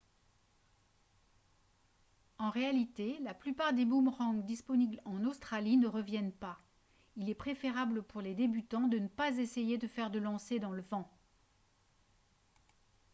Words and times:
en 2.39 2.49
réalité 2.49 3.19
la 3.21 3.35
plupart 3.35 3.71
des 3.71 3.85
boomerangs 3.85 4.33
disponibles 4.41 4.99
en 5.05 5.25
australie 5.25 5.77
ne 5.77 5.85
reviennent 5.87 6.31
pas 6.31 6.57
il 7.17 7.29
est 7.29 7.35
préférable 7.35 8.01
pour 8.01 8.21
les 8.23 8.33
débutants 8.33 8.87
de 8.87 8.97
ne 8.97 9.07
pas 9.07 9.29
essayer 9.37 9.77
de 9.77 9.85
faire 9.87 10.09
de 10.09 10.17
lancers 10.17 10.59
dans 10.59 10.71
le 10.71 10.81
vent 10.81 11.07